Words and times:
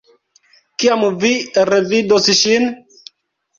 Kiam 0.83 1.05
vi 1.25 1.31
revidos 1.71 2.33
ŝin? 2.43 2.69